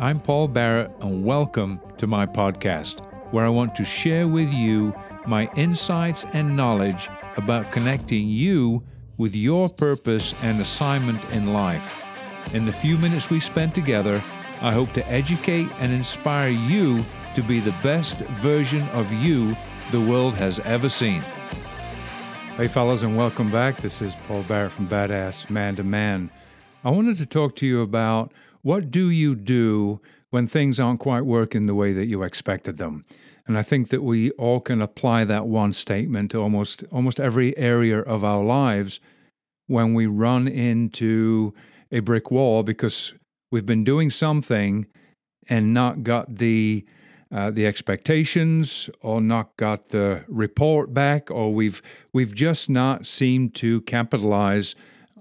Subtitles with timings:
[0.00, 2.98] I'm Paul Barrett, and welcome to my podcast,
[3.32, 4.92] where I want to share with you
[5.24, 8.82] my insights and knowledge about connecting you
[9.18, 12.04] with your purpose and assignment in life.
[12.52, 14.20] In the few minutes we spend together,
[14.60, 17.06] I hope to educate and inspire you
[17.36, 19.56] to be the best version of you
[19.92, 21.22] the world has ever seen.
[22.56, 23.76] Hey, fellas, and welcome back.
[23.76, 26.32] This is Paul Barrett from Badass Man to Man.
[26.82, 28.32] I wanted to talk to you about
[28.64, 30.00] what do you do
[30.34, 33.04] when things aren't quite working the way that you expected them.
[33.46, 37.56] And I think that we all can apply that one statement to almost almost every
[37.56, 38.98] area of our lives
[39.68, 41.54] when we run into
[41.92, 43.14] a brick wall because
[43.52, 44.86] we've been doing something
[45.48, 46.84] and not got the
[47.30, 51.80] uh, the expectations or not got the report back or we've
[52.12, 54.74] we've just not seemed to capitalize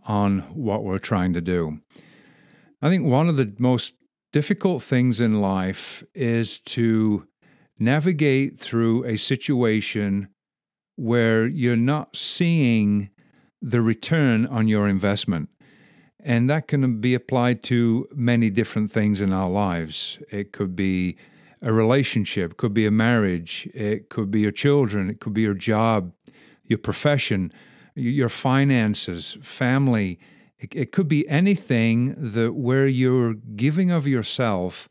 [0.05, 1.79] on what we're trying to do.
[2.83, 3.93] I think one of the most
[4.33, 7.25] difficult things in life is to
[7.79, 10.27] navigate through a situation
[10.97, 13.09] where you're not seeing
[13.61, 15.47] the return on your investment.
[16.19, 20.19] And that can be applied to many different things in our lives.
[20.29, 21.15] It could be
[21.61, 25.53] a relationship, could be a marriage, it could be your children, it could be your
[25.53, 26.11] job,
[26.65, 27.53] your profession,
[27.95, 30.19] your finances, family.
[30.63, 34.89] It, it could be anything that where you're giving of yourself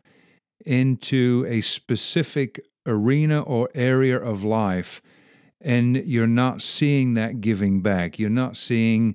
[0.65, 5.01] into a specific arena or area of life
[5.61, 8.19] and you're not seeing that giving back.
[8.19, 9.15] You're not seeing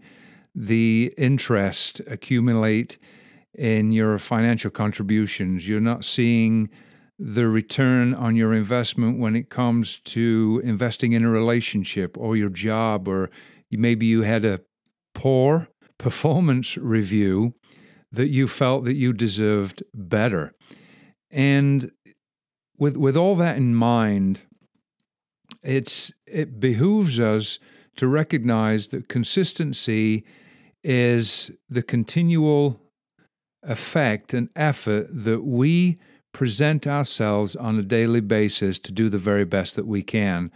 [0.55, 2.97] the interest accumulate
[3.53, 5.67] in your financial contributions.
[5.67, 6.69] You're not seeing
[7.19, 12.49] the return on your investment when it comes to investing in a relationship or your
[12.49, 13.30] job, or
[13.71, 14.61] maybe you had a
[15.14, 15.67] poor
[15.98, 17.53] performance review
[18.12, 20.54] that you felt that you deserved better.
[21.30, 21.92] And
[22.78, 24.42] with with all that in mind,
[25.64, 27.60] it's it behooves us
[27.98, 30.23] to recognize that consistency
[30.83, 32.80] is the continual
[33.64, 36.00] effect and effort that we
[36.32, 40.52] present ourselves on a daily basis to do the very best that we can,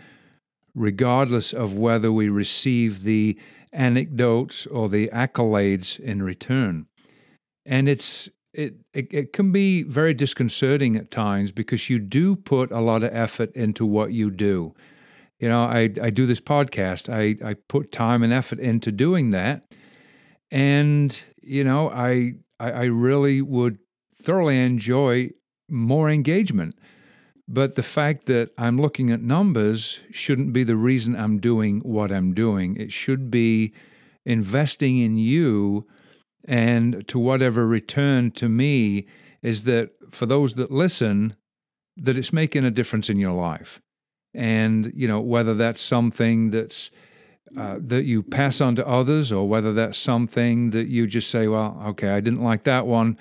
[0.74, 3.38] regardless of whether we receive the
[3.74, 6.88] anecdotes or the accolades in return.
[7.66, 12.72] And it's it, it, it can be very disconcerting at times because you do put
[12.72, 14.74] a lot of effort into what you do.
[15.40, 17.08] You know, I, I do this podcast.
[17.12, 19.74] I, I put time and effort into doing that.
[20.52, 23.80] And, you know, I, I, I really would
[24.22, 25.30] thoroughly enjoy
[25.70, 26.78] more engagement.
[27.54, 32.10] But the fact that I'm looking at numbers shouldn't be the reason I'm doing what
[32.10, 32.78] I'm doing.
[32.78, 33.74] It should be
[34.26, 35.86] investing in you
[36.46, 39.06] and to whatever return to me
[39.42, 41.36] is that for those that listen,
[41.98, 43.82] that it's making a difference in your life.
[44.34, 46.90] And, you know, whether that's something that's
[47.58, 51.50] uh, that you pass on to others or whether that's something that you just say,
[51.50, 53.18] well, okay, I didn't like that one.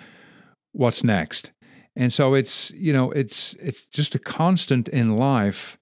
[0.71, 1.51] What's next?
[1.97, 5.79] And so it's, you know, it's it's just a constant in life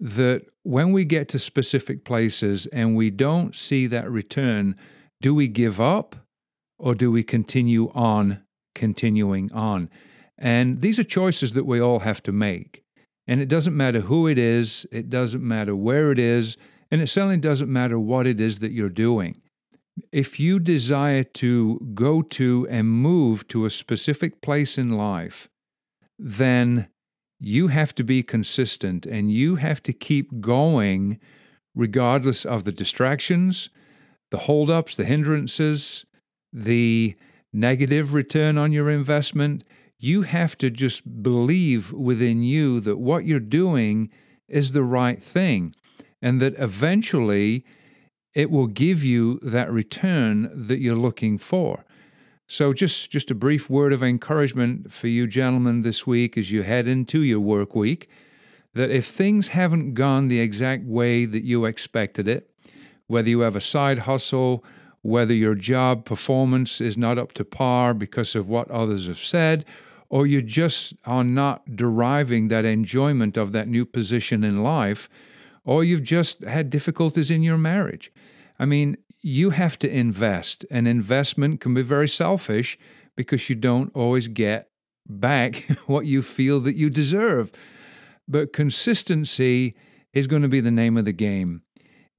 [0.00, 4.76] that when we get to specific places and we don't see that return,
[5.20, 6.16] do we give up
[6.78, 8.42] or do we continue on,
[8.74, 9.90] continuing on?
[10.36, 12.84] And these are choices that we all have to make.
[13.26, 16.56] And it doesn't matter who it is, it doesn't matter where it is,
[16.90, 19.42] and it certainly doesn't matter what it is that you're doing.
[20.12, 25.48] If you desire to go to and move to a specific place in life,
[26.18, 26.88] then
[27.40, 31.18] you have to be consistent and you have to keep going
[31.74, 33.70] regardless of the distractions,
[34.30, 36.04] the holdups, the hindrances,
[36.52, 37.14] the
[37.52, 39.64] negative return on your investment.
[39.98, 44.10] You have to just believe within you that what you're doing
[44.48, 45.74] is the right thing
[46.20, 47.64] and that eventually
[48.38, 51.84] it will give you that return that you're looking for.
[52.46, 56.62] So, just, just a brief word of encouragement for you gentlemen this week as you
[56.62, 58.08] head into your work week
[58.74, 62.48] that if things haven't gone the exact way that you expected it,
[63.08, 64.64] whether you have a side hustle,
[65.02, 69.64] whether your job performance is not up to par because of what others have said,
[70.10, 75.08] or you just are not deriving that enjoyment of that new position in life,
[75.64, 78.12] or you've just had difficulties in your marriage.
[78.58, 80.64] I mean, you have to invest.
[80.70, 82.78] An investment can be very selfish
[83.16, 84.70] because you don't always get
[85.06, 85.56] back
[85.86, 87.52] what you feel that you deserve.
[88.26, 89.74] But consistency
[90.12, 91.62] is going to be the name of the game.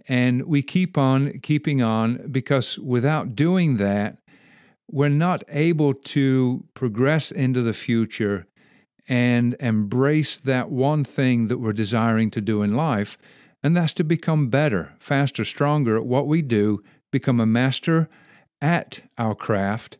[0.07, 4.17] And we keep on keeping on because without doing that,
[4.91, 8.47] we're not able to progress into the future
[9.09, 13.17] and embrace that one thing that we're desiring to do in life,
[13.63, 18.07] and that's to become better, faster, stronger at what we do, become a master
[18.61, 19.97] at our craft,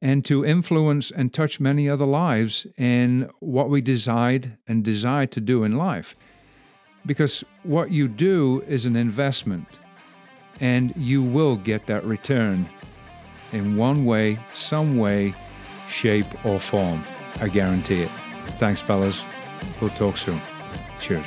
[0.00, 5.40] and to influence and touch many other lives in what we decide and desire to
[5.40, 6.16] do in life.
[7.04, 9.68] Because what you do is an investment,
[10.60, 12.68] and you will get that return
[13.52, 15.34] in one way, some way,
[15.88, 17.04] shape, or form.
[17.40, 18.10] I guarantee it.
[18.58, 19.24] Thanks, fellas.
[19.80, 20.40] We'll talk soon.
[21.00, 21.26] Cheers.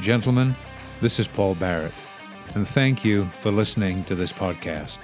[0.00, 0.54] Gentlemen,
[1.00, 1.92] this is Paul Barrett,
[2.54, 4.98] and thank you for listening to this podcast.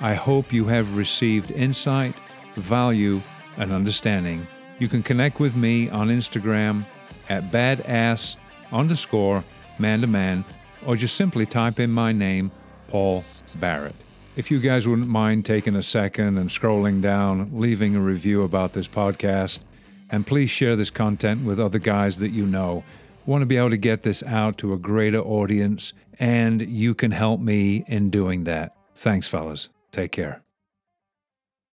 [0.00, 2.14] I hope you have received insight,
[2.56, 3.20] value,
[3.56, 4.46] and understanding.
[4.78, 6.86] You can connect with me on Instagram
[7.28, 8.36] at badass
[8.72, 9.44] underscore
[9.78, 10.44] man to man,
[10.86, 12.50] or just simply type in my name,
[12.88, 13.24] Paul
[13.56, 13.94] Barrett.
[14.36, 18.72] If you guys wouldn't mind taking a second and scrolling down, leaving a review about
[18.72, 19.58] this podcast,
[20.12, 22.84] and please share this content with other guys that you know.
[23.26, 27.10] Want to be able to get this out to a greater audience, and you can
[27.10, 28.74] help me in doing that.
[28.94, 29.68] Thanks, fellas.
[29.92, 30.42] Take care.